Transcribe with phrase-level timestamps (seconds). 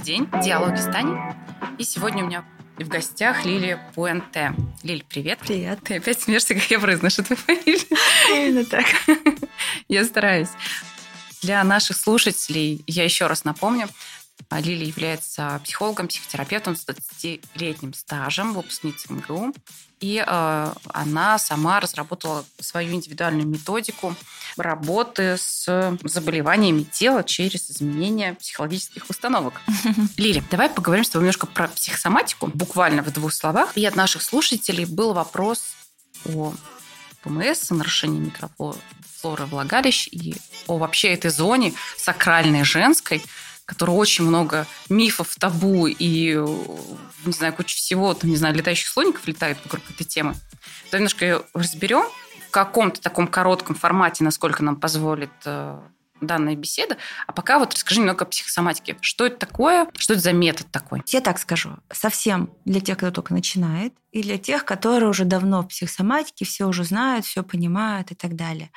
[0.00, 1.18] Добрый день, диалоги с Таней.
[1.76, 2.42] И сегодня у меня
[2.78, 4.54] в гостях Лилия Пуэнте.
[4.82, 5.40] Лили, привет.
[5.40, 5.80] Привет.
[5.84, 7.86] Ты опять смеешься, как я произношу твою фамилию.
[8.30, 8.86] Именно так.
[9.88, 10.48] Я стараюсь.
[11.42, 13.90] Для наших слушателей я еще раз напомню,
[14.50, 19.52] Лили является психологом, психотерапевтом с 20-летним стажем, выпускницей МГУ.
[20.00, 24.16] И э, она сама разработала свою индивидуальную методику
[24.56, 29.60] работы с заболеваниями тела через изменение психологических установок.
[30.16, 33.76] Лили, давай поговорим с тобой немножко про психосоматику, буквально в двух словах.
[33.76, 35.62] И от наших слушателей был вопрос
[36.26, 36.52] о
[37.22, 40.34] ПМС, нарушении микрофлоры влагалищ и
[40.66, 43.22] о вообще этой зоне сакральной женской,
[43.64, 46.34] которой очень много мифов, табу и,
[47.24, 50.34] не знаю, куча всего, там, не знаю, летающих слоников летает вокруг этой темы.
[50.90, 55.80] Давай немножко разберем в каком-то таком коротком формате, насколько нам позволит э,
[56.20, 56.96] данная беседа.
[57.26, 58.96] А пока вот расскажи немного о психосоматике.
[59.00, 59.88] Что это такое?
[59.96, 61.02] Что это за метод такой?
[61.06, 61.76] Я так скажу.
[61.92, 66.66] Совсем для тех, кто только начинает, и для тех, которые уже давно в психосоматике, все
[66.66, 68.70] уже знают, все понимают и так далее.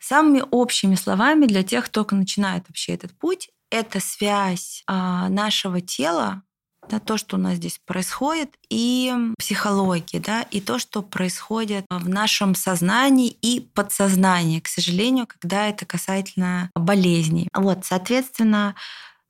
[0.00, 5.80] Самыми общими словами для тех, кто только начинает вообще этот путь, это связь а, нашего
[5.80, 6.42] тела,
[6.88, 12.08] да, то, что у нас здесь происходит, и психологии, да, и то, что происходит в
[12.08, 17.48] нашем сознании и подсознании, к сожалению, когда это касательно болезней.
[17.54, 18.74] Вот, соответственно,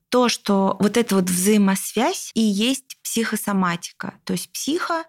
[0.09, 5.05] то, что вот эта вот взаимосвязь и есть психосоматика, то есть психо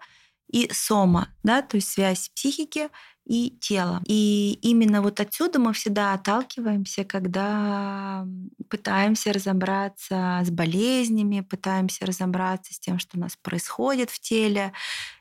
[0.51, 2.89] и сома, да, то есть связь психики
[3.25, 4.01] и тела.
[4.07, 8.25] И именно вот отсюда мы всегда отталкиваемся, когда
[8.69, 14.73] пытаемся разобраться с болезнями, пытаемся разобраться с тем, что у нас происходит в теле,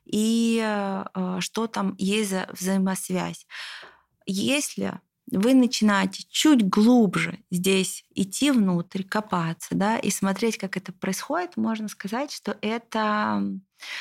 [0.05, 3.47] и э, что там есть за взаимосвязь.
[4.27, 11.56] Если вы начинаете чуть глубже здесь идти внутрь, копаться, да, и смотреть, как это происходит,
[11.56, 13.43] можно сказать, что это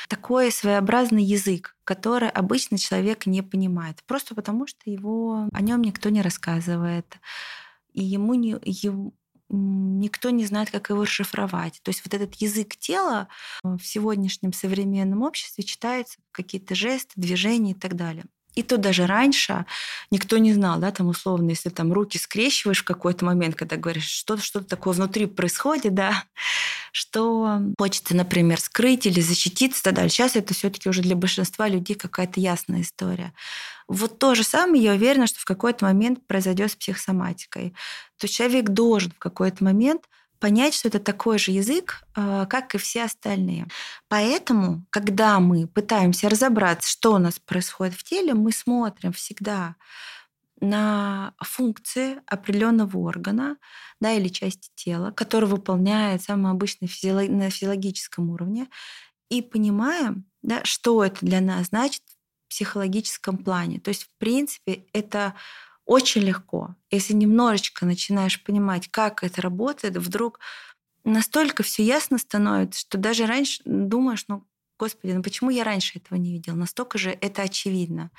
[0.08, 6.08] такой своеобразный язык, который обычно человек не понимает, просто потому что его о нем никто
[6.08, 7.16] не рассказывает,
[7.92, 9.14] и ему не, ему,
[9.48, 11.80] никто не знает, как его расшифровать.
[11.82, 13.28] То есть вот этот язык тела
[13.62, 18.24] в сегодняшнем современном обществе читается какие-то жесты, движения и так далее.
[18.54, 19.64] И то даже раньше
[20.10, 24.08] никто не знал, да, там условно, если там руки скрещиваешь в какой-то момент, когда говоришь,
[24.08, 26.24] что-то что такое внутри происходит, да,
[26.92, 30.10] что хочется, например, скрыть или защититься, далее.
[30.10, 33.32] Сейчас это все-таки уже для большинства людей какая-то ясная история.
[33.86, 37.70] Вот то же самое, я уверена, что в какой-то момент произойдет с психосоматикой.
[38.18, 40.02] То есть человек должен в какой-то момент
[40.40, 43.68] понять, что это такой же язык, э, как и все остальные.
[44.08, 49.76] Поэтому, когда мы пытаемся разобраться, что у нас происходит в теле, мы смотрим всегда
[50.60, 53.56] на функции определенного органа
[54.00, 57.28] да, или части тела, который выполняет самый обычный физиолог...
[57.28, 58.68] на физиологическом уровне,
[59.30, 62.02] и понимаем, да, что это для нас значит
[62.46, 63.78] в психологическом плане.
[63.78, 65.34] То есть, в принципе, это
[65.90, 66.76] очень легко.
[66.92, 70.38] Если немножечко начинаешь понимать, как это работает, вдруг
[71.02, 74.46] настолько все ясно становится, что даже раньше думаешь, ну,
[74.78, 76.54] господи, ну почему я раньше этого не видел?
[76.54, 78.12] Настолько же это очевидно.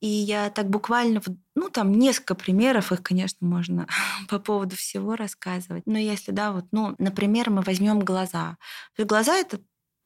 [0.00, 1.20] И я так буквально,
[1.56, 3.88] ну там несколько примеров, их, конечно, можно
[4.28, 5.82] по поводу всего рассказывать.
[5.86, 8.56] Но если, да, вот, ну, например, мы возьмем глаза.
[8.96, 9.58] Глаза это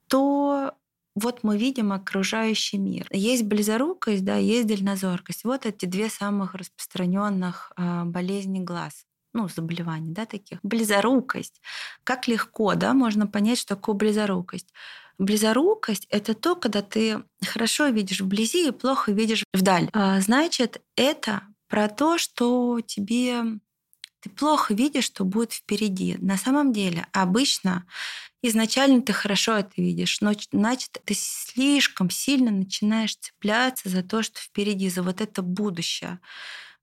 [0.06, 0.72] то,
[1.18, 3.06] вот мы видим окружающий мир.
[3.10, 5.44] Есть близорукость, да, есть дальнозоркость.
[5.44, 10.58] Вот эти две самых распространенных э, болезни глаз ну, заболеваний, да, таких.
[10.62, 11.60] Близорукость.
[12.04, 14.72] Как легко, да, можно понять, что такое близорукость.
[15.18, 19.90] Близорукость— это то, когда ты хорошо видишь вблизи и плохо видишь вдаль.
[19.92, 23.42] А, значит, это про то, что тебе
[24.20, 26.16] ты плохо видишь, что будет впереди.
[26.18, 27.86] На самом деле, обычно
[28.42, 34.40] изначально ты хорошо это видишь, но значит, ты слишком сильно начинаешь цепляться за то, что
[34.40, 36.20] впереди, за вот это будущее.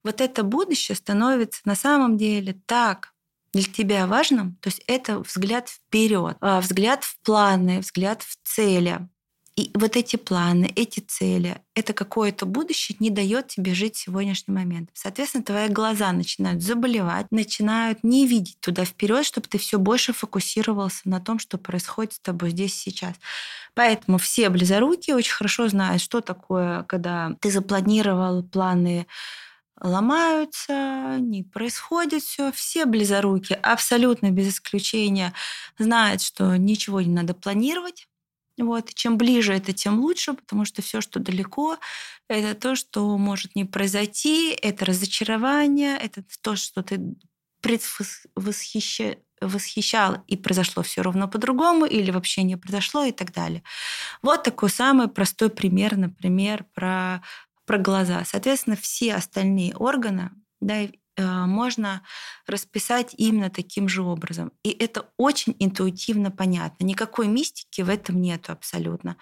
[0.04, 3.14] Вот это будущее становится на самом деле так
[3.54, 9.08] для тебя важным, то есть это взгляд вперед, а, взгляд в планы, взгляд в цели.
[9.58, 14.90] И вот эти планы, эти цели, это какое-то будущее не дает тебе жить сегодняшний момент.
[14.94, 21.02] Соответственно, твои глаза начинают заболевать, начинают не видеть туда вперед, чтобы ты все больше фокусировался
[21.06, 23.14] на том, что происходит с тобой здесь сейчас.
[23.76, 29.08] Поэтому все близоруки очень хорошо знают, что такое, когда ты запланировал планы
[29.82, 32.52] ломаются, не происходит все.
[32.52, 35.34] Все близоруки, абсолютно без исключения,
[35.78, 38.08] знают, что ничего не надо планировать.
[38.58, 38.94] Вот.
[38.94, 41.78] чем ближе это, тем лучше, потому что все, что далеко,
[42.30, 47.00] это то, что может не произойти, это разочарование, это то, что ты
[47.62, 53.64] предвосхищаешь, восхищал, и произошло все равно по-другому, или вообще не произошло, и так далее.
[54.22, 57.22] Вот такой самый простой пример, например, про,
[57.66, 58.24] про глаза.
[58.26, 60.32] Соответственно, все остальные органы,
[60.62, 60.88] да,
[61.18, 62.02] можно
[62.48, 64.52] расписать именно таким же образом.
[64.64, 66.84] И это очень интуитивно понятно.
[66.86, 69.18] Никакой мистики в этом нету абсолютно.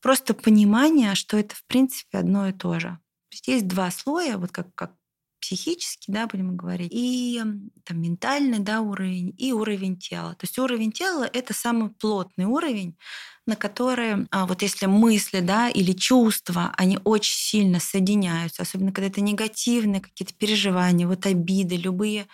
[0.00, 2.98] Просто понимание, что это, в принципе, одно и то же.
[3.46, 4.92] Есть два слоя, вот как, как
[5.44, 7.38] психический, да, будем говорить, и
[7.84, 10.30] там, ментальный да, уровень, и уровень тела.
[10.30, 12.96] То есть уровень тела— это самый плотный уровень,
[13.46, 19.08] на который, а, вот если мысли да, или чувства, они очень сильно соединяются, особенно когда
[19.08, 22.26] это негативные какие-то переживания, вот обиды, любые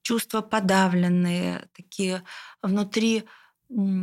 [0.00, 2.22] чувства подавленные, такие
[2.62, 3.24] внутри,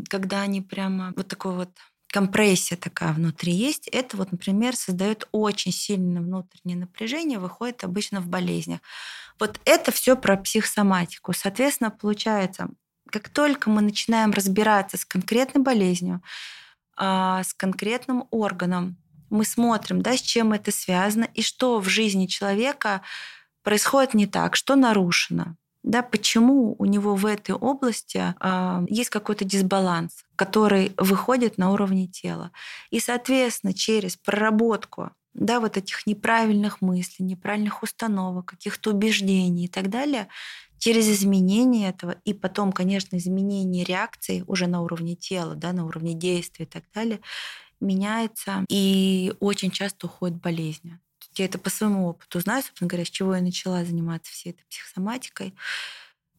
[0.08, 1.72] когда они прямо вот такой вот
[2.16, 8.28] компрессия такая внутри есть, это вот, например, создает очень сильное внутреннее напряжение, выходит обычно в
[8.28, 8.80] болезнях.
[9.38, 11.34] Вот это все про психосоматику.
[11.34, 12.70] Соответственно, получается,
[13.12, 16.22] как только мы начинаем разбираться с конкретной болезнью,
[16.96, 18.96] а, с конкретным органом,
[19.30, 23.02] мы смотрим, да, с чем это связано и что в жизни человека
[23.62, 29.46] происходит не так, что нарушено да, почему у него в этой области э, есть какой-то
[29.46, 32.52] дисбаланс, который выходит на уровне тела.
[32.90, 39.90] И, соответственно, через проработку да, вот этих неправильных мыслей, неправильных установок, каких-то убеждений и так
[39.90, 40.28] далее,
[40.80, 46.16] через изменение этого и потом, конечно, изменение реакции уже на уровне тела, да, на уровне
[46.16, 47.20] действия и так далее,
[47.80, 51.00] меняется и очень часто уходят болезни.
[51.40, 54.64] Я это по своему опыту знаю, собственно говоря, с чего я начала заниматься всей этой
[54.70, 55.56] психосоматикой.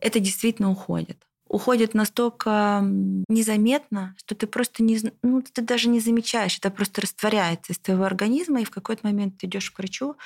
[0.01, 1.27] Это действительно уходит.
[1.49, 2.81] Уходит настолько
[3.29, 8.05] незаметно, что ты просто не, ну, ты даже не замечаешь, это просто растворяется из твоего
[8.05, 10.17] организма, и в какой-то момент ты идешь к врачу,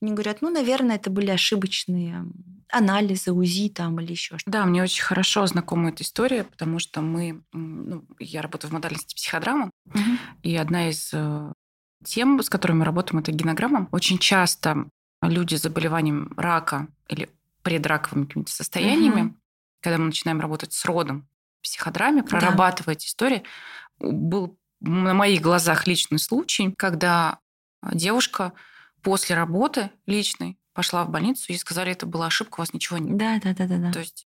[0.00, 2.24] они говорят, ну, наверное, это были ошибочные
[2.68, 4.50] анализы, УЗИ там или еще что-то.
[4.50, 9.14] Да, мне очень хорошо знакома эта история, потому что мы, ну, я работаю в модальности
[9.14, 10.00] психодрама, угу.
[10.42, 11.52] и одна из э,
[12.04, 13.88] тем, с которыми мы работаем, это генограмма.
[13.92, 14.86] Очень часто
[15.22, 17.28] люди с заболеванием рака или
[17.62, 19.36] предраковыми какими-то состояниями, угу.
[19.80, 21.28] когда мы начинаем работать с родом
[21.62, 23.06] психодраме, прорабатывать да.
[23.06, 23.42] истории,
[23.98, 27.38] был на моих глазах личный случай, когда
[27.92, 28.52] девушка
[29.00, 33.16] после работы личной пошла в больницу и сказали, это была ошибка, у вас ничего нет.
[33.16, 33.78] Да, да, да, да.
[33.78, 33.92] да.
[33.92, 34.26] То есть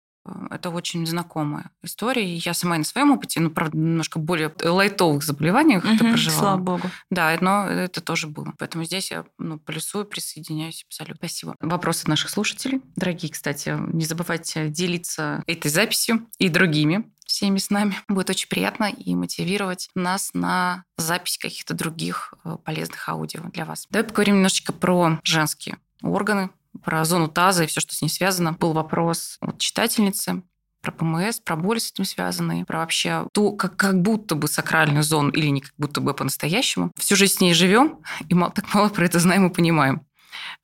[0.51, 2.35] это очень знакомая история.
[2.37, 6.41] Я сама и на своем опыте, ну, правда, немножко более лайтовых заболеваниях угу, это проживала.
[6.41, 6.91] Слава богу.
[7.11, 8.53] Да, но это тоже было.
[8.59, 11.17] Поэтому здесь я ну, плюсую, присоединяюсь абсолютно.
[11.17, 11.57] Спасибо.
[11.61, 12.81] Вопросы наших слушателей.
[12.97, 17.95] Дорогие, кстати, не забывайте делиться этой записью и другими всеми с нами.
[18.09, 23.87] Будет очень приятно и мотивировать нас на запись каких-то других э, полезных аудио для вас.
[23.91, 26.51] Давай поговорим немножечко про женские органы,
[26.85, 28.53] про зону таза и все, что с ней связано.
[28.53, 30.43] Был вопрос от читательницы
[30.81, 35.03] про ПМС, про боли с этим связанные, про вообще ту, как, как будто бы сакральную
[35.03, 36.93] зону или не как будто бы по-настоящему.
[36.97, 37.99] Всю жизнь с ней живем,
[38.29, 40.07] и мало, так мало про это знаем и понимаем.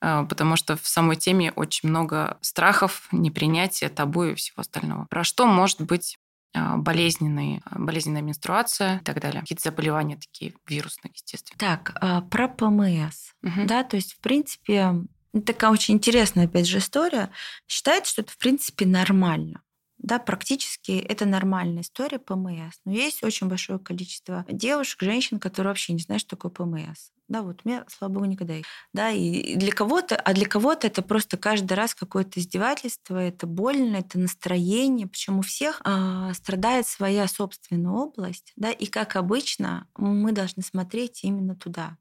[0.01, 5.07] А, потому что в самой теме очень много страхов, непринятия, табу и всего остального.
[5.07, 6.19] Про что может быть
[6.55, 9.41] а, болезненные, болезненная менструация и так далее.
[9.41, 11.59] Какие-то заболевания такие вирусные, естественно.
[11.59, 13.33] Так, а, про ПМС.
[13.43, 13.67] Угу.
[13.67, 14.95] Да, то есть, в принципе,
[15.41, 17.31] такая очень интересная, опять же, история.
[17.67, 19.63] Считается, что это, в принципе, нормально.
[19.99, 22.81] Да, практически это нормальная история ПМС.
[22.85, 27.11] Но есть очень большое количество девушек, женщин, которые вообще не знают, что такое ПМС.
[27.27, 28.55] Да, вот у меня, слава богу, никогда.
[28.93, 33.97] Да, и для кого-то, а для кого-то это просто каждый раз какое-то издевательство, это больно,
[33.97, 35.07] это настроение.
[35.07, 41.25] Причем у всех э, страдает своя собственная область, да, и как обычно мы должны смотреть
[41.25, 41.97] именно туда.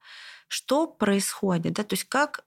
[0.49, 2.43] Что происходит, да, то есть как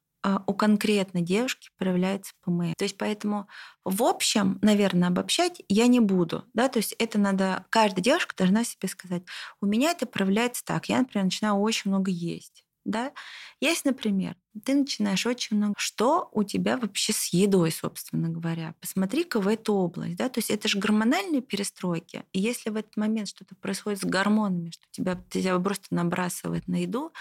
[0.46, 2.74] у конкретной девушки проявляется ПМС.
[2.76, 3.48] То есть поэтому
[3.86, 6.44] в общем, наверное, обобщать я не буду.
[6.54, 6.68] Да?
[6.68, 9.22] То есть это надо, каждая девушка должна себе сказать,
[9.60, 10.88] у меня это проявляется так.
[10.88, 12.64] Я, например, начинаю очень много есть.
[12.84, 13.12] Да?
[13.60, 15.74] Есть, например, ты начинаешь очень много.
[15.76, 18.74] Что у тебя вообще с едой, собственно говоря?
[18.80, 20.16] Посмотри-ка в эту область.
[20.16, 20.28] Да?
[20.28, 22.24] То есть это же гормональные перестройки.
[22.32, 26.82] И если в этот момент что-то происходит с гормонами, что тебя, тебя просто набрасывает на
[26.82, 27.12] еду,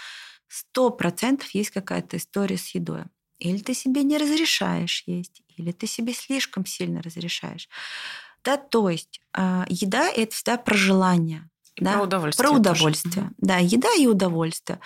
[0.48, 3.04] сто процентов есть какая-то история с едой.
[3.38, 7.68] Или ты себе не разрешаешь есть, или ты себе слишком сильно разрешаешь.
[8.42, 11.50] Да, то есть э, еда это всегда про желание.
[11.74, 11.94] И да?
[11.94, 12.48] Про удовольствие.
[12.48, 13.24] Про удовольствие.
[13.24, 13.34] Тоже.
[13.38, 14.80] Да, еда и удовольствие.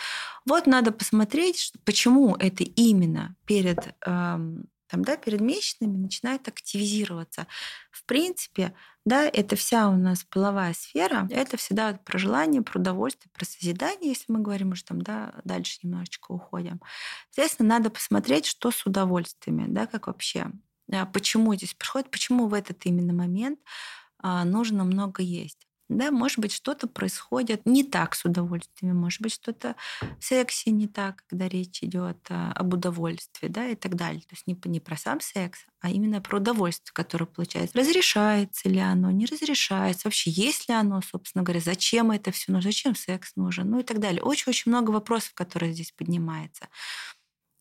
[0.45, 7.47] Вот надо посмотреть, почему это именно перед эм, там, да, перед месячными начинает активизироваться.
[7.91, 13.31] В принципе, да, это вся у нас половая сфера, это всегда про желание, про удовольствие,
[13.33, 16.81] про созидание, если мы говорим уже там, да, дальше немножечко уходим.
[17.31, 20.47] Соответственно, надо посмотреть, что с удовольствиями, да, как вообще
[20.93, 23.61] а, почему здесь происходит, почему в этот именно момент
[24.19, 25.67] а, нужно много есть.
[25.91, 29.75] Да, может быть, что-то происходит не так с удовольствием, может быть, что-то
[30.21, 34.21] в сексе не так, когда речь идет а, об удовольствии, да, и так далее.
[34.21, 37.77] То есть не, не про сам секс, а именно про удовольствие, которое получается.
[37.77, 42.71] Разрешается ли оно, не разрешается, вообще есть ли оно, собственно говоря, зачем это все нужно,
[42.71, 44.23] зачем секс нужен, ну и так далее.
[44.23, 46.69] Очень-очень много вопросов, которые здесь поднимаются.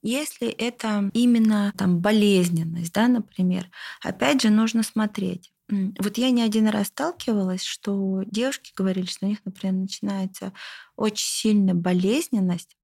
[0.04, 3.72] Если это именно там болезненность, да, например,
[4.02, 5.52] опять же нужно смотреть.
[5.70, 10.54] Вот я не один раз сталкивалась, что девушки говорили, что у них, например, начинается
[10.96, 12.76] очень сильная болезненность,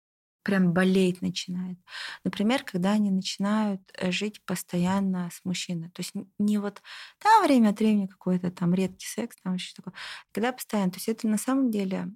[0.44, 1.80] прям болеть начинает.
[2.24, 5.89] Например, когда они начинают э, жить постоянно с мужчиной.
[5.89, 6.84] То есть не вот
[7.18, 9.96] там время от времени какой-то там редкий секс, там еще такое.
[10.32, 10.92] Когда постоянно.
[10.92, 12.12] То есть это на самом деле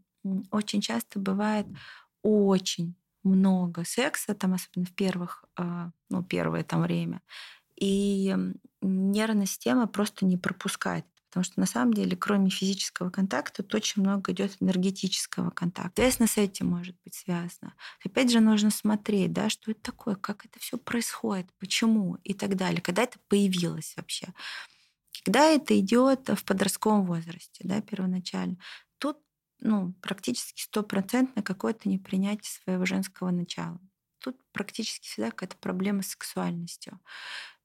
[0.52, 1.66] очень часто бывает
[2.22, 7.22] очень много секса, там особенно в первых, а, ну, первое там время.
[7.80, 8.36] И
[8.82, 11.06] нервная система просто не пропускает.
[11.30, 15.92] Потому что на самом деле, кроме физического контакта, тут очень много идет энергетического контакта.
[15.96, 17.76] Соответственно, с этим может быть связано.
[18.04, 22.56] Опять же, нужно смотреть, да, что это такое, как это все происходит, почему и так
[22.56, 24.34] далее, когда это появилось вообще.
[25.24, 28.58] Когда это идет в подростковом возрасте, да, первоначально,
[28.98, 29.20] тут
[29.60, 33.80] ну, практически стопроцентно какое-то непринятие своего женского начала.
[34.20, 37.00] Тут практически всегда какая-то проблема с сексуальностью.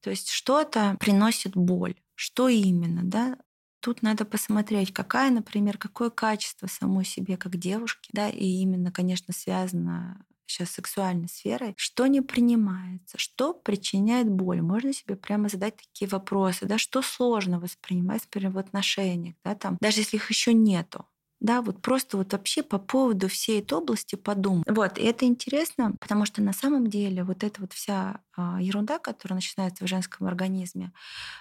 [0.05, 1.95] То есть что-то приносит боль.
[2.15, 3.39] Что именно, да?
[3.81, 9.33] Тут надо посмотреть, какая, например, какое качество самой себе как девушки, да, и именно, конечно,
[9.33, 14.61] связано сейчас сексуальной сферой, что не принимается, что причиняет боль.
[14.61, 19.79] Можно себе прямо задать такие вопросы, да, что сложно воспринимать, например, в отношениях, да, там,
[19.81, 21.07] даже если их еще нету
[21.45, 24.67] да, вот просто вот вообще по поводу всей этой области подумать.
[24.67, 28.99] Вот, и это интересно, потому что на самом деле вот эта вот вся а, ерунда,
[28.99, 30.91] которая начинается в женском организме,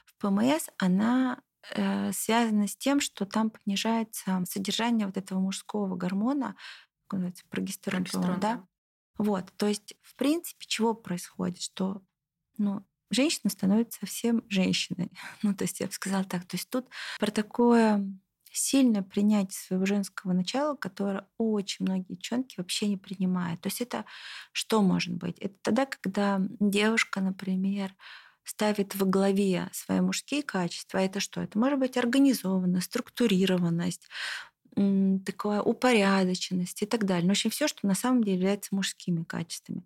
[0.05, 1.39] в ПМС, она
[1.73, 6.57] э, связана с тем, что там понижается содержание вот этого мужского гормона,
[7.07, 8.67] как называется, прогестерон, прогестерон да?
[9.17, 12.01] Вот, то есть, в принципе, чего происходит, что,
[12.57, 15.11] ну, женщина становится совсем женщиной.
[15.43, 16.45] Ну, то есть я бы сказала так.
[16.45, 18.05] То есть тут про такое
[18.53, 23.61] сильное принятие своего женского начала, которое очень многие девчонки вообще не принимают.
[23.61, 24.05] То есть это
[24.51, 25.37] что может быть?
[25.39, 27.93] Это тогда, когда девушка, например,
[28.43, 30.97] ставит во главе свои мужские качества.
[30.97, 31.41] Это что?
[31.41, 34.07] Это может быть организованность, структурированность,
[34.75, 37.23] такая упорядоченность и так далее.
[37.23, 39.83] Ну, в общем, все, что на самом деле является мужскими качествами.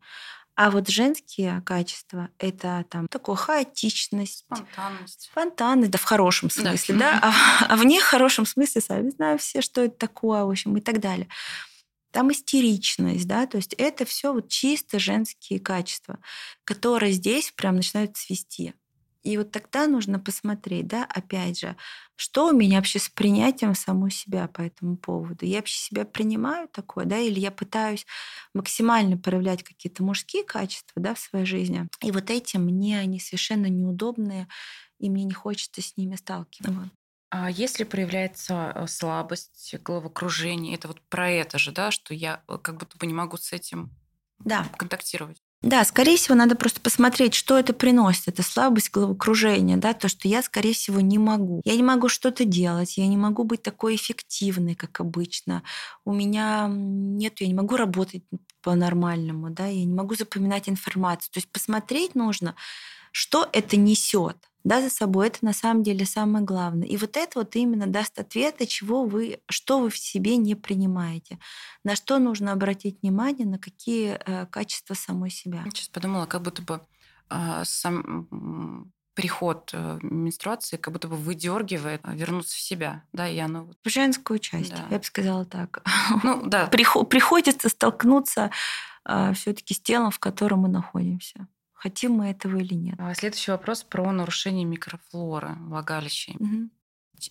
[0.57, 4.39] А вот женские качества— это там такая хаотичность.
[4.39, 5.29] Спонтанность.
[5.31, 7.19] Спонтанность, да, в хорошем смысле, да.
[7.19, 7.19] да?
[7.21, 10.99] А, а в нехорошем смысле сами знаем все, что это такое, в общем, и так
[10.99, 11.29] далее.
[12.11, 16.17] Там истеричность, да, то есть это все вот чисто женские качества,
[16.63, 18.73] которые здесь прям начинают свести.
[19.27, 21.75] И вот тогда нужно посмотреть, да, опять же,
[22.15, 25.45] что у меня вообще с принятием самой себя по этому поводу.
[25.45, 28.05] Я вообще себя принимаю такое, да, или я пытаюсь
[28.53, 31.89] максимально проявлять какие-то мужские качества, да, в своей жизни.
[32.01, 34.47] И вот эти мне они совершенно неудобные,
[34.97, 36.89] и мне не хочется с ними сталкиваться.
[37.29, 42.57] А если проявляется э, слабость, головокружение, это вот про это же, да, что я э,
[42.61, 43.91] как будто бы не могу с этим
[44.39, 44.65] да.
[44.77, 45.36] контактировать.
[45.63, 48.27] Да, скорее всего, надо просто посмотреть, что это приносит.
[48.27, 51.61] Это слабость, головокружение, да, то, что я, скорее всего, не могу.
[51.65, 55.63] Я не могу что-то делать, я не могу быть такой эффективной, как обычно.
[56.05, 58.23] У меня нет, я не могу работать
[58.61, 61.31] по-нормальному, да, я не могу запоминать информацию.
[61.33, 62.55] То есть посмотреть нужно,
[63.11, 65.27] что это несет да, за собой.
[65.27, 66.87] Это на самом деле самое главное.
[66.87, 71.39] И вот это вот именно даст ответы, чего вы, что вы в себе не принимаете,
[71.83, 75.61] на что нужно обратить внимание, на какие э, качества самой себя.
[75.63, 76.81] Я сейчас подумала, как будто бы
[77.29, 79.73] э, сам приход
[80.03, 84.69] менструации как будто бы выдергивает а, вернуться в себя, да, и оно в женскую часть,
[84.69, 84.85] да.
[84.91, 85.81] я бы сказала так.
[86.23, 86.67] Ну да.
[87.09, 88.51] Приходится столкнуться
[89.05, 91.47] э, все-таки с телом, в котором мы находимся
[91.77, 92.95] хотим мы этого или нет.
[92.97, 96.33] А следующий вопрос про нарушение микрофлоры влагалища.
[96.33, 96.69] Угу.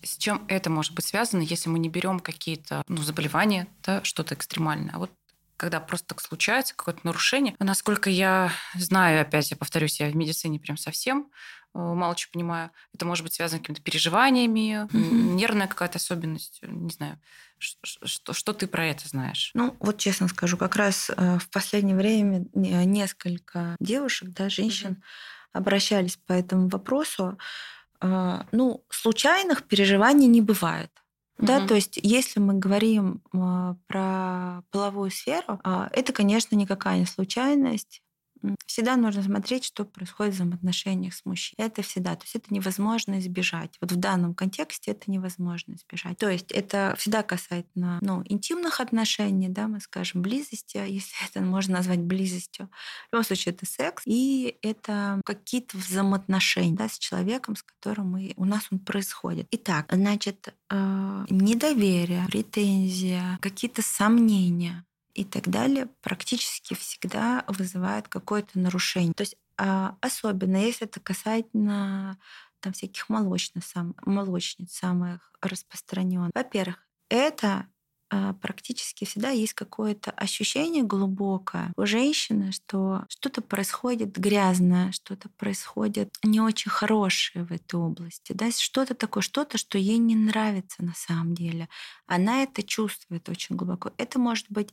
[0.03, 4.35] С чем это может быть связано, если мы не берем какие-то ну, заболевания, да, что-то
[4.35, 5.11] экстремальное, а вот
[5.57, 7.55] когда просто так случается, какое-то нарушение.
[7.59, 11.31] Насколько я знаю, опять я повторюсь, я в медицине прям совсем
[11.77, 12.71] мало чего понимаю.
[12.95, 17.21] Это может быть связано с какими-то переживаниями, нервная какая-то особенность, не знаю.
[17.59, 19.51] Что, что ты про это знаешь?
[19.55, 25.59] Ну, вот честно скажу, как раз э, в последнее время несколько девушек, да, женщин mm-hmm.
[25.59, 27.39] обращались по этому вопросу.
[28.03, 30.91] Э, ну, случайных переживаний не бывает.
[31.39, 35.61] Да, то есть, если мы говорим э, про половую сферу,
[35.93, 38.03] это, конечно, никакая не случайность.
[38.67, 41.67] Всегда нужно смотреть, что происходит в взаимоотношениях с мужчиной.
[41.67, 42.17] Это всегда.
[42.17, 43.77] То есть это невозможно избежать.
[43.81, 46.19] Вот в данном контексте это невозможно избежать.
[46.19, 51.75] То есть это всегда касательно ну, интимных отношений, да, мы скажем, близости, если это можно
[51.75, 52.71] назвать близостью.
[53.11, 54.03] В любом случае это секс.
[54.07, 59.47] И это какие-то взаимоотношения да, с человеком, с которым мы, у нас он происходит.
[59.51, 64.86] Итак, значит, э, недоверие, претензия, какие-то сомнения
[65.17, 69.15] и так далее практически всегда вызывает какое-то нарушение.
[69.15, 72.19] То есть а, особенно если это касательно
[72.61, 76.33] там всяких молочных, сам, молочниц самых распространенных.
[76.35, 77.67] Во-первых, это
[78.09, 86.15] а, практически всегда есть какое-то ощущение глубокое у женщины, что что-то происходит грязное, что-то происходит
[86.23, 90.95] не очень хорошее в этой области, да, что-то такое, что-то, что ей не нравится на
[90.95, 91.69] самом деле.
[92.07, 93.91] Она это чувствует очень глубоко.
[93.97, 94.71] Это может быть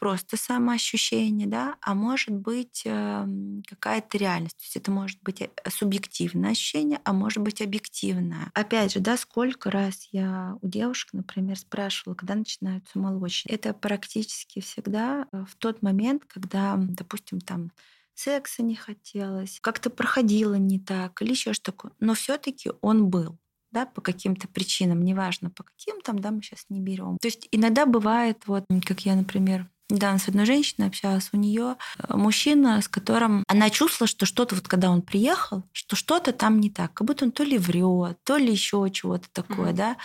[0.00, 4.56] просто самоощущение, да, а может быть эм, какая-то реальность.
[4.56, 8.50] То есть это может быть э, субъективное ощущение, а может быть объективное.
[8.54, 13.54] Опять же, да, сколько раз я у девушек, например, спрашивала, когда начинаются молочные.
[13.54, 17.70] Это практически всегда э, в тот момент, когда, допустим, там
[18.14, 21.92] секса не хотелось, как-то проходило не так или еще что такое.
[22.00, 23.38] Но все-таки он был
[23.70, 27.18] да, по каким-то причинам, неважно по каким там, да, мы сейчас не берем.
[27.20, 31.76] То есть иногда бывает, вот, как я, например, недавно с одной женщиной общалась, у нее
[31.98, 36.60] э, мужчина, с которым она чувствовала, что что-то, вот когда он приехал, что что-то там
[36.60, 39.76] не так, как будто он то ли врет, то ли еще чего-то такое, mm-hmm.
[39.76, 39.96] да.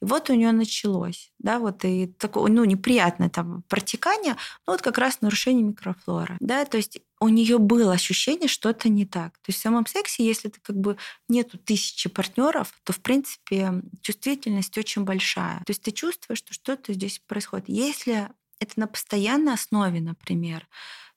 [0.00, 4.82] И вот у нее началось, да, вот и такое, ну, неприятное там протекание, ну, вот
[4.82, 9.34] как раз нарушение микрофлоры, да, то есть у нее было ощущение, что это не так.
[9.38, 10.96] То есть в самом сексе, если ты как бы
[11.28, 15.58] нету тысячи партнеров, то в принципе чувствительность очень большая.
[15.58, 17.68] То есть ты чувствуешь, что что-то здесь происходит.
[17.68, 18.28] Если
[18.62, 20.68] это на постоянной основе, например,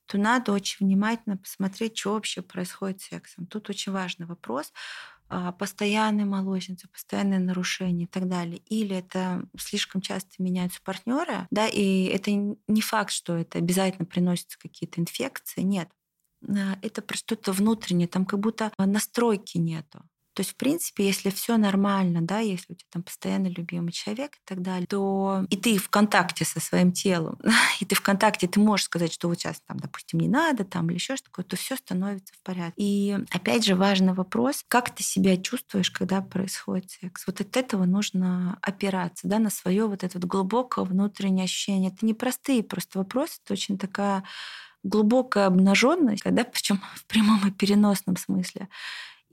[0.06, 3.48] то надо очень внимательно посмотреть, что вообще происходит с сексом.
[3.48, 4.72] Тут очень важный вопрос.
[5.28, 8.60] А, постоянные молочницы, постоянные нарушения и так далее.
[8.68, 14.60] Или это слишком часто меняются партнеры, да, и это не факт, что это обязательно приносится
[14.60, 15.62] какие-то инфекции.
[15.62, 15.90] Нет.
[16.48, 20.04] А, это про что-то внутреннее, там как будто настройки нету.
[20.36, 24.36] То есть, в принципе, если все нормально, да, если у тебя там постоянно любимый человек
[24.36, 27.40] и так далее, то и ты в контакте со своим телом,
[27.80, 30.90] и ты в контакте, ты можешь сказать, что вот сейчас там, допустим, не надо, там
[30.90, 32.74] или еще что такое, то все становится в порядке.
[32.76, 37.26] И опять же важный вопрос, как ты себя чувствуешь, когда происходит секс.
[37.26, 41.92] Вот от этого нужно опираться, да, на свое вот это вот глубокое внутреннее ощущение.
[41.92, 44.26] Это не простые просто вопросы, это очень такая
[44.84, 48.68] глубокая обнаженность, когда причем в прямом и переносном смысле.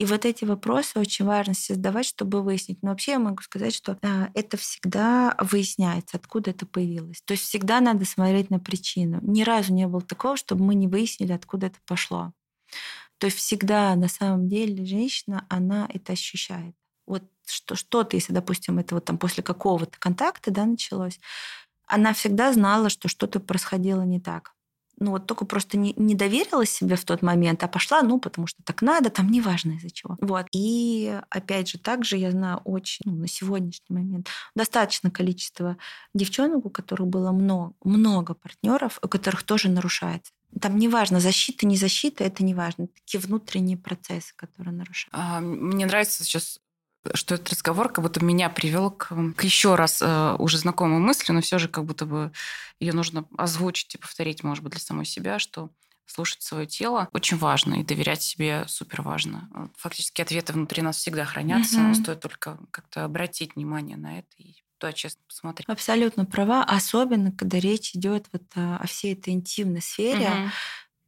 [0.03, 2.83] И вот эти вопросы очень важно создавать, чтобы выяснить.
[2.83, 7.21] Но вообще я могу сказать, что а, это всегда выясняется, откуда это появилось.
[7.21, 9.19] То есть всегда надо смотреть на причину.
[9.21, 12.33] Ни разу не было такого, чтобы мы не выяснили, откуда это пошло.
[13.17, 16.75] То есть всегда на самом деле женщина, она это ощущает.
[17.07, 21.17] Вот что, что-то, если, допустим, это вот там после какого-то контакта да, началось,
[21.87, 24.53] она всегда знала, что что-то происходило не так
[24.99, 28.47] ну вот только просто не, не доверила себе в тот момент, а пошла, ну, потому
[28.47, 30.17] что так надо, там неважно из-за чего.
[30.21, 30.47] Вот.
[30.53, 35.77] И опять же, также я знаю очень, ну, на сегодняшний момент, достаточно количество
[36.13, 41.77] девчонок, у которых было много, много партнеров, у которых тоже нарушается там неважно, защита, не
[41.77, 42.87] защита, это не важно.
[42.87, 45.13] Такие внутренние процессы, которые нарушают.
[45.13, 46.59] А, мне нравится сейчас
[47.13, 51.31] что этот разговор как будто меня привел к, к еще раз э, уже знакомой мысли,
[51.31, 52.31] но все же как будто бы
[52.79, 55.69] ее нужно озвучить и повторить, может быть, для самой себя, что
[56.05, 59.49] слушать свое тело очень важно, и доверять себе супер важно.
[59.77, 61.95] Фактически ответы внутри нас всегда хранятся, mm-hmm.
[61.95, 65.67] стоит только как-то обратить внимание на это и туда честно посмотреть.
[65.69, 70.25] Абсолютно права, особенно когда речь идет вот о всей этой интимной сфере.
[70.25, 70.49] Mm-hmm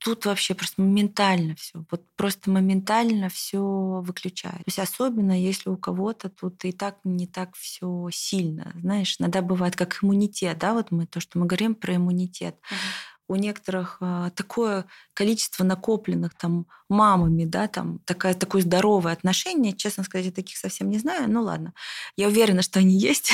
[0.06, 4.58] тут вообще просто моментально все, вот просто моментально все выключает.
[4.58, 9.42] То есть особенно если у кого-то тут и так не так все сильно, знаешь, иногда
[9.42, 12.56] бывает как иммунитет, да, вот мы то, что мы говорим про иммунитет.
[12.72, 19.74] Uh-huh у некоторых а, такое количество накопленных там мамами, да, там такая, такое здоровое отношение.
[19.74, 21.30] Честно сказать, я таких совсем не знаю.
[21.30, 21.74] Ну ладно,
[22.16, 23.32] я уверена, что они есть.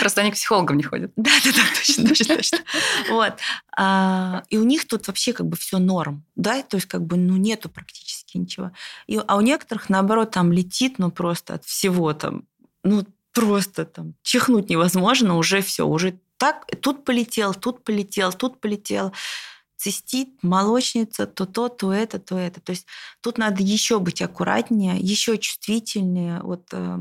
[0.00, 1.12] Просто они к психологам не ходят.
[1.28, 2.58] Да, да, да, точно, точно, точно.
[3.10, 3.34] Вот.
[3.76, 7.16] А, и у них тут вообще как бы все норм, да, то есть как бы
[7.16, 8.70] ну нету практически ничего.
[9.06, 12.44] И, а у некоторых наоборот там летит, ну просто от всего там,
[12.82, 19.12] ну просто там чихнуть невозможно, уже все, уже так, тут полетел, тут полетел, тут полетел
[19.76, 22.60] цистит, молочница, то то, то это, то это.
[22.60, 22.86] То есть
[23.22, 26.98] тут надо еще быть аккуратнее, еще чувствительнее вот, э,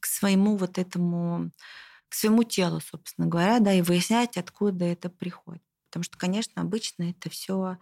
[0.00, 1.50] к своему вот этому,
[2.08, 5.62] к своему телу, собственно говоря, да, и выяснять, откуда это приходит.
[5.90, 7.78] Потому что, конечно, обычно это все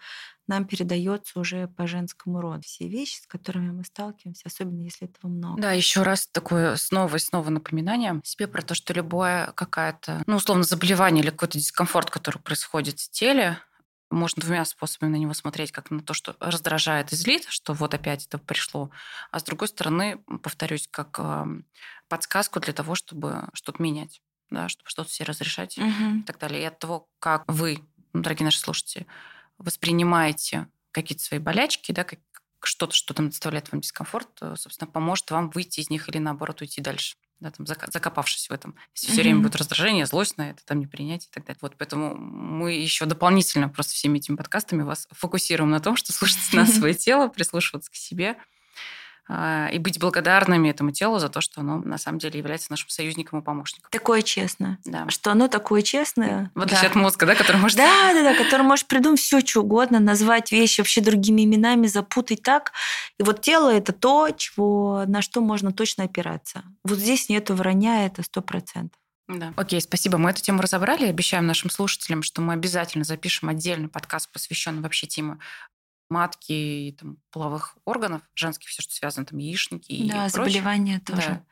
[0.47, 2.63] нам передается уже по женскому роду.
[2.63, 5.61] Все вещи, с которыми мы сталкиваемся, особенно если этого много.
[5.61, 10.37] Да, еще раз такое снова и снова напоминание себе про то, что любое какая-то, ну,
[10.37, 13.59] условно, заболевание или какой-то дискомфорт, который происходит в теле,
[14.11, 17.93] можно двумя способами на него смотреть, как на то, что раздражает и злит, что вот
[17.93, 18.91] опять это пришло,
[19.33, 21.21] а с другой стороны, повторюсь, как
[22.09, 26.19] подсказку для того, чтобы что-то менять, да, чтобы что-то все разрешать угу.
[26.21, 26.63] и так далее.
[26.63, 27.81] И от того, как вы,
[28.23, 29.07] дорогие наши слушатели,
[29.59, 32.21] воспринимаете какие-то свои болячки, да, как
[32.63, 36.61] что-то, что там доставляет вам дискомфорт, э, собственно, поможет вам выйти из них или наоборот
[36.61, 38.75] уйти дальше да, там, закопавшись в этом.
[38.95, 41.59] Если все время будет раздражение, злость на это, там, непринятие и так далее.
[41.61, 46.39] Вот поэтому мы еще дополнительно просто всеми этими подкастами вас фокусируем на том, что слушать
[46.53, 48.37] на свое тело, прислушиваться к себе,
[49.29, 53.41] и быть благодарными этому телу за то, что оно на самом деле является нашим союзником
[53.41, 53.91] и помощником.
[53.91, 54.79] Такое честное.
[54.85, 55.09] Да.
[55.09, 56.53] Что оно такое честное.
[56.55, 56.91] В отличие да.
[56.91, 57.77] от мозга, да, который может...
[57.77, 62.43] Да, да, да, который может придумать все, что угодно, назвать вещи вообще другими именами, запутать
[62.43, 62.73] так.
[63.19, 66.63] И вот тело это то, чего, на что можно точно опираться.
[66.85, 69.01] Вот здесь нету вранья, это сто процентов.
[69.29, 69.53] Да.
[69.57, 70.19] Окей, спасибо.
[70.19, 71.07] Мы эту тему разобрали.
[71.07, 75.39] Обещаем нашим слушателям, что мы обязательно запишем отдельный подкаст, посвященный вообще теме
[76.09, 81.29] матки и там, половых органов женских, все, что связано, там, яичники и Да, заболевания тоже.
[81.29, 81.43] Да.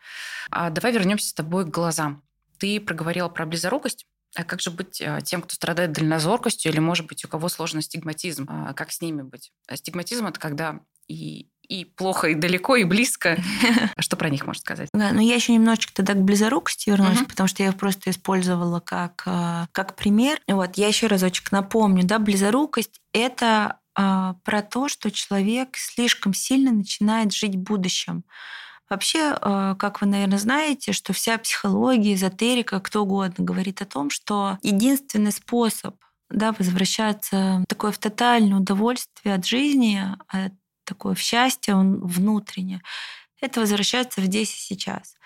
[0.51, 2.23] А давай вернемся с тобой к глазам.
[2.59, 4.07] Ты проговорила про близорукость.
[4.37, 7.83] А как же быть а, тем, кто страдает дальнозоркостью, или, может быть, у кого сложный
[7.83, 8.47] стигматизм?
[8.49, 9.53] А как с ними быть?
[9.69, 13.43] А стигматизм– это когда и и плохо, и далеко, и близко.
[13.99, 14.89] Что про них можно сказать?
[14.93, 17.27] Да, но я еще немножечко тогда к близорукости вернусь, угу.
[17.27, 19.23] потому что я их просто использовала как,
[19.73, 20.41] как пример.
[20.47, 26.73] Вот, я еще разочек напомню, да, близорукость– это а, про то, что человек слишком сильно
[26.73, 28.25] начинает жить будущим.
[28.91, 34.11] Вообще, а, как вы, наверное, знаете, что вся психология, эзотерика, кто угодно говорит о том,
[34.11, 35.97] что единственный способ
[36.31, 40.53] да, возвращаться такое в тотальное удовольствие от жизни, от
[40.85, 42.83] такое в счастье он внутреннее,
[43.41, 45.17] это возвращаться в здесь и сейчас.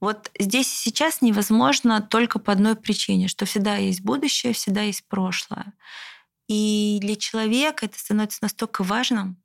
[0.00, 5.06] Вот здесь и сейчас невозможно только по одной причине, что всегда есть будущее, всегда есть
[5.08, 5.72] прошлое.
[6.48, 9.36] И для человека это становится настолько важным,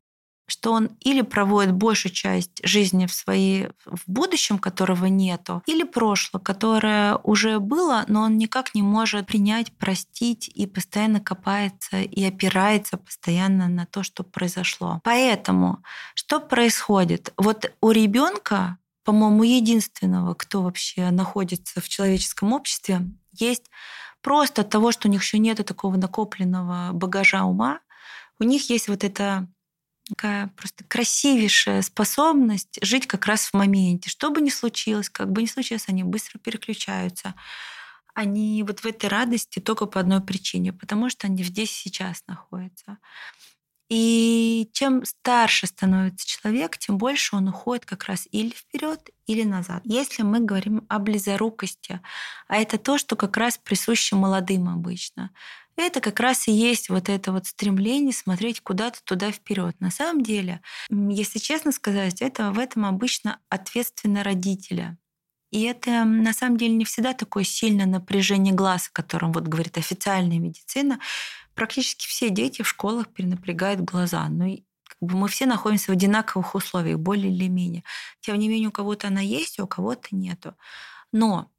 [0.51, 6.41] что он или проводит большую часть жизни в своей в будущем, которого нету, или прошлое,
[6.41, 12.97] которое уже было, но он никак не может принять, простить и постоянно копается и опирается
[12.97, 14.99] постоянно на то, что произошло.
[15.03, 15.83] Поэтому
[16.15, 17.33] что происходит?
[17.37, 23.69] Вот у ребенка, по-моему, единственного, кто вообще находится в человеческом обществе, есть
[24.21, 27.79] просто от того, что у них еще нет такого накопленного багажа ума,
[28.39, 29.47] у них есть вот эта
[30.09, 34.09] такая просто красивейшая способность жить как раз в моменте.
[34.09, 37.35] Что бы ни случилось, как бы ни случилось, они быстро переключаются.
[38.13, 42.97] Они вот в этой радости только по одной причине, потому что они здесь сейчас находятся.
[43.91, 49.81] И чем старше становится человек, тем больше он уходит как раз или вперед, или назад.
[49.83, 51.99] Если мы говорим о близорукости,
[52.47, 55.31] а это то, что как раз присуще молодым обычно,
[55.75, 59.75] это как раз и есть вот это вот стремление смотреть куда-то туда вперед.
[59.81, 64.97] На самом деле, если честно сказать, это в этом обычно ответственно родителя.
[65.51, 69.77] И это на самом деле не всегда такое сильное напряжение глаз, о котором вот говорит
[69.77, 70.99] официальная медицина
[71.55, 74.27] практически все дети в школах перенапрягают глаза.
[74.29, 77.83] Но ну как бы мы все находимся в одинаковых условиях, более или менее.
[78.19, 80.55] Тем не менее, у кого-то она есть, а у кого-то нету.
[81.11, 81.49] Но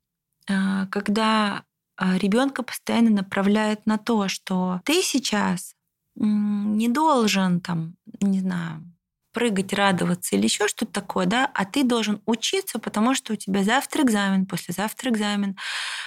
[0.49, 1.65] а, когда
[1.97, 5.75] а, ребенка постоянно направляют на то, что ты сейчас
[6.15, 8.85] не должен там, не знаю,
[9.33, 13.65] прыгать, радоваться или еще что-то такое, да, а ты должен учиться, потому что у тебя
[13.65, 15.57] завтра экзамен, послезавтра экзамен,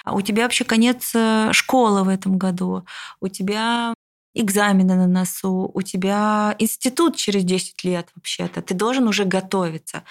[0.04, 2.86] а у тебя вообще конец э, школы в этом году,
[3.20, 3.94] у тебя
[4.34, 10.04] экзамены на носу, у тебя институт через 10 лет вообще-то, ты должен уже готовиться.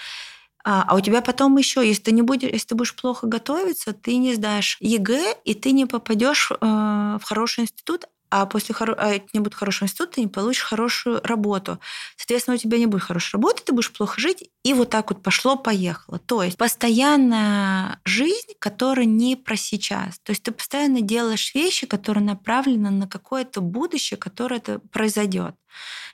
[0.67, 3.93] А, а у тебя потом еще, если ты не будешь, если ты будешь плохо готовиться,
[3.93, 8.05] ты не сдашь ЕГЭ, и ты не попадешь э, в хороший институт,
[8.37, 8.93] а после хоро...
[8.97, 11.79] а не будет хорошего института, ты не получишь хорошую работу.
[12.17, 15.23] Соответственно, у тебя не будет хорошей работы, ты будешь плохо жить, и вот так вот
[15.23, 16.19] пошло-поехало.
[16.19, 20.19] То есть постоянная жизнь, которая не про сейчас.
[20.19, 25.55] То есть ты постоянно делаешь вещи, которые направлены на какое-то будущее, которое это произойдет.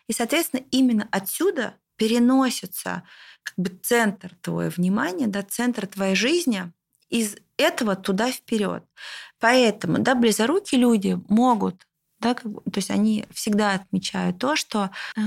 [0.08, 3.02] И, соответственно, именно отсюда переносится
[3.42, 6.72] как бы центр твоего внимания, да, центр твоей жизни
[7.10, 8.84] из этого туда вперед.
[9.40, 11.88] Поэтому, да, близорукие люди могут
[12.22, 15.22] да, как, то есть они всегда отмечают то, что э,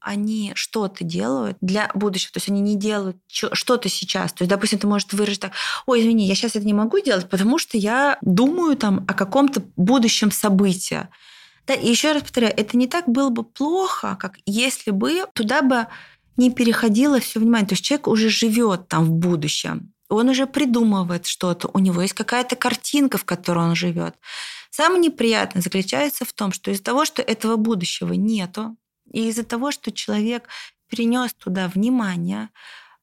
[0.00, 4.32] они что-то делают для будущего, то есть они не делают что-то сейчас.
[4.32, 5.52] То есть, допустим, ты можешь выразить так,
[5.86, 9.62] ой, извини, я сейчас это не могу делать, потому что я думаю там о каком-то
[9.76, 11.08] будущем событии.
[11.66, 15.62] Да, и еще раз повторяю, это не так было бы плохо, как если бы туда
[15.62, 15.86] бы
[16.36, 17.68] не переходило все внимание.
[17.68, 22.14] То есть человек уже живет там в будущем, он уже придумывает что-то, у него есть
[22.14, 24.16] какая-то картинка, в которой он живет.
[24.70, 28.76] Самое неприятное заключается в том, что из-за того, что этого будущего нету,
[29.12, 30.48] и из-за того, что человек
[30.88, 32.50] перенес туда внимание,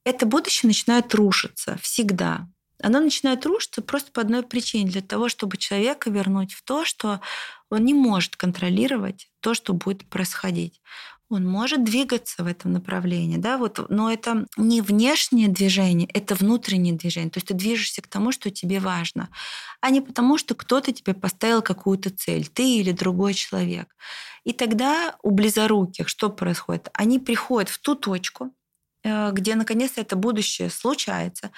[0.03, 2.47] это будущее начинает рушиться всегда.
[2.81, 7.21] Оно начинает рушиться просто по одной причине, для того, чтобы человека вернуть в то, что
[7.69, 10.81] он не может контролировать то, что будет происходить.
[11.29, 16.93] Он может двигаться в этом направлении, да, вот, но это не внешнее движение, это внутреннее
[16.93, 17.29] движение.
[17.29, 19.29] То есть ты движешься к тому, что тебе важно,
[19.81, 23.93] а не потому, что кто-то тебе поставил какую-то цель, ты или другой человек.
[24.45, 26.87] И тогда у близоруких что происходит?
[26.93, 28.53] Они приходят в ту точку,
[29.03, 31.51] э, где наконец-то это будущее случается.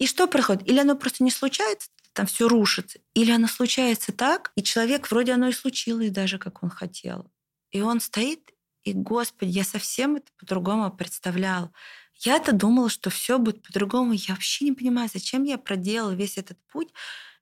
[0.00, 0.68] И что происходит?
[0.68, 5.34] Или оно просто не случается, там все рушится, или оно случается так, и человек вроде
[5.34, 7.30] оно и случилось даже, как он хотел.
[7.70, 8.50] И он стоит
[8.86, 11.72] и, Господи, я совсем это по-другому представлял.
[12.14, 14.12] Я-то думала, что все будет по-другому.
[14.12, 16.92] Я вообще не понимаю, зачем я проделал весь этот путь.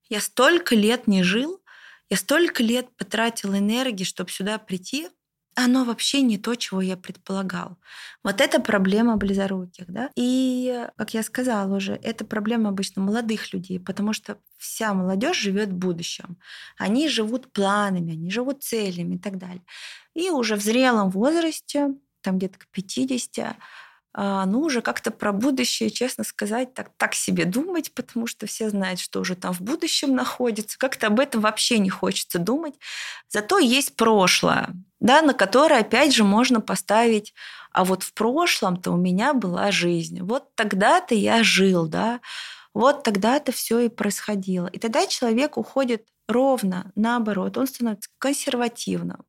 [0.08, 1.62] Я столько лет не жил,
[2.08, 5.08] я столько лет потратил энергии, чтобы сюда прийти,
[5.54, 7.78] оно вообще не то, чего я предполагал.
[8.22, 9.84] Вот это проблема близоруких.
[9.88, 10.10] Да?
[10.16, 15.68] И, как я сказала уже, это проблема обычно молодых людей, потому что вся молодежь живет
[15.68, 16.38] в будущем.
[16.76, 19.62] Они живут планами, они живут целями и так далее.
[20.14, 23.56] И уже в зрелом возрасте, там где-то к 50,
[24.16, 28.70] а, ну, уже как-то про будущее, честно сказать, так, так себе думать, потому что все
[28.70, 30.78] знают, что уже там в будущем находится.
[30.78, 32.74] Как-то об этом вообще не хочется думать.
[33.28, 37.34] Зато есть прошлое, да, на которое, опять же, можно поставить,
[37.72, 40.20] а вот в прошлом-то у меня была жизнь.
[40.22, 42.20] Вот тогда-то я жил, да,
[42.72, 44.68] вот тогда-то все и происходило.
[44.68, 49.24] И тогда человек уходит ровно наоборот, он становится консервативным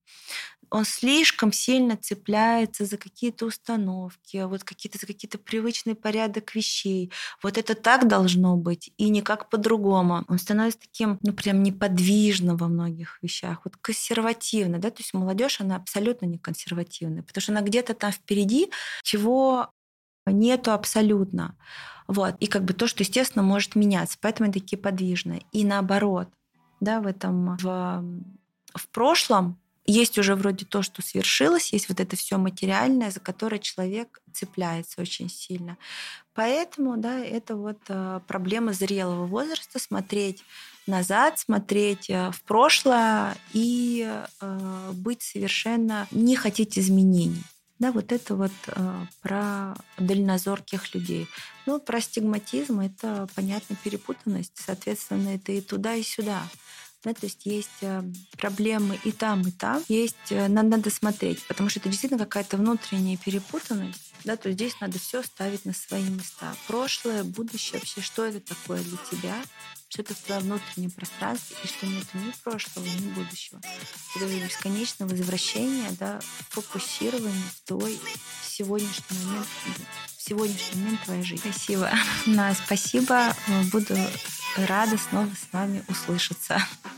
[0.69, 7.11] он слишком сильно цепляется за какие-то установки, вот какие-то за какие-то привычный порядок вещей.
[7.41, 10.23] Вот это так должно быть и никак по-другому.
[10.27, 15.61] Он становится таким, ну прям неподвижным во многих вещах, вот консервативно, да, то есть молодежь
[15.61, 18.69] она абсолютно не консервативная, потому что она где-то там впереди,
[19.03, 19.69] чего
[20.25, 21.55] нету абсолютно.
[22.07, 22.35] Вот.
[22.39, 24.17] И как бы то, что, естественно, может меняться.
[24.21, 25.43] Поэтому они такие подвижные.
[25.51, 26.29] И наоборот,
[26.79, 28.03] да, в этом в,
[28.73, 33.59] в прошлом есть уже вроде то, что свершилось, есть вот это все материальное, за которое
[33.59, 35.77] человек цепляется очень сильно.
[36.33, 40.43] Поэтому, да, это вот э, проблема зрелого возраста, смотреть
[40.87, 47.43] назад, смотреть э, в прошлое и э, быть совершенно не хотеть изменений.
[47.77, 51.27] Да, вот это вот э, про дальнозорких людей.
[51.65, 54.53] Ну, про стигматизм это, понятно, перепутанность.
[54.55, 56.41] Соответственно, это и туда, и сюда.
[57.05, 58.01] Да, то есть есть э,
[58.35, 59.83] проблемы и там, и там.
[59.87, 64.11] Есть, э, надо, надо смотреть, потому что это действительно какая-то внутренняя перепутанность.
[64.23, 66.55] Да, то есть здесь надо все ставить на свои места.
[66.65, 69.35] Прошлое, будущее, вообще, что это такое для тебя,
[69.87, 73.61] что это в твоем внутреннем пространстве, и что нет ни прошлого, ни будущего.
[74.15, 77.99] Это бесконечное возвращение, да, фокусирование в твой
[78.43, 79.47] сегодняшний момент,
[80.17, 81.51] в сегодняшний момент твоей жизни.
[81.51, 81.91] Спасибо.
[82.25, 83.35] На, спасибо.
[83.71, 83.95] Буду
[84.57, 86.59] рада снова с вами услышаться.